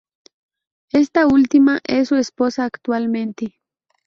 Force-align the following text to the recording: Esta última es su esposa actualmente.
Esta 0.93 1.27
última 1.27 1.79
es 1.83 2.07
su 2.07 2.15
esposa 2.15 2.65
actualmente. 2.65 3.59